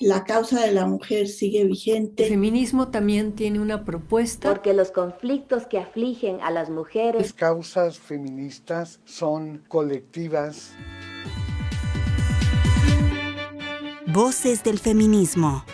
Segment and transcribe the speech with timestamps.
[0.00, 2.24] la causa de la mujer sigue vigente.
[2.24, 4.48] El feminismo también tiene una propuesta.
[4.48, 7.20] Porque los conflictos que afligen a las mujeres.
[7.20, 10.72] Las causas feministas son colectivas.
[14.06, 15.64] Voces del feminismo.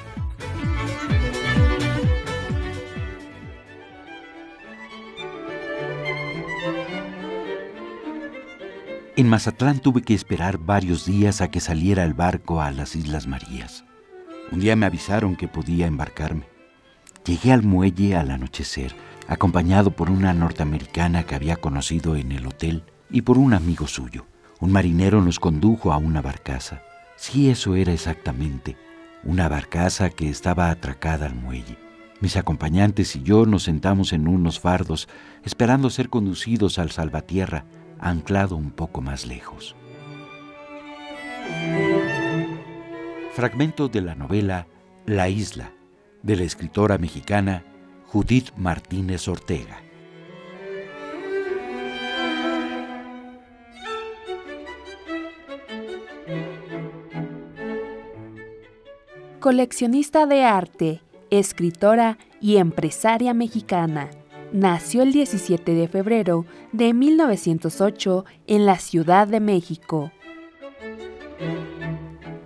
[9.16, 13.28] En Mazatlán tuve que esperar varios días a que saliera el barco a las Islas
[13.28, 13.84] Marías.
[14.52, 16.46] Un día me avisaron que podía embarcarme.
[17.24, 18.94] Llegué al muelle al anochecer,
[19.26, 24.26] acompañado por una norteamericana que había conocido en el hotel y por un amigo suyo.
[24.60, 26.82] Un marinero nos condujo a una barcaza.
[27.16, 28.76] Sí, eso era exactamente,
[29.24, 31.78] una barcaza que estaba atracada al muelle.
[32.20, 35.08] Mis acompañantes y yo nos sentamos en unos fardos,
[35.44, 37.64] esperando ser conducidos al salvatierra,
[37.98, 39.74] anclado un poco más lejos.
[43.34, 44.68] Fragmento de la novela
[45.06, 45.72] La isla,
[46.22, 47.64] de la escritora mexicana
[48.06, 49.82] Judith Martínez Ortega.
[59.40, 61.00] Coleccionista de arte,
[61.30, 64.10] escritora y empresaria mexicana.
[64.52, 70.12] Nació el 17 de febrero de 1908 en la Ciudad de México.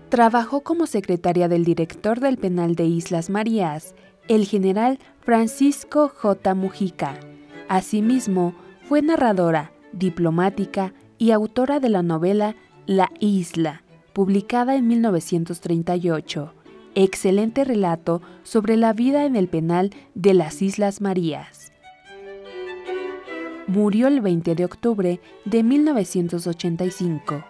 [0.08, 3.94] Trabajó como secretaria del director del penal de Islas Marías,
[4.26, 6.54] el general Francisco J.
[6.54, 7.20] Mujica.
[7.68, 8.54] Asimismo,
[8.88, 13.82] fue narradora, diplomática y autora de la novela La Isla,
[14.14, 16.54] publicada en 1938.
[16.94, 21.70] Excelente relato sobre la vida en el penal de las Islas Marías.
[23.66, 27.44] Murió el 20 de octubre de 1985.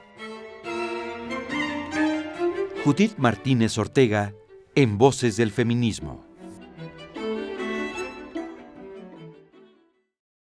[2.89, 4.33] Judith Martínez Ortega
[4.75, 6.28] en Voces del Feminismo.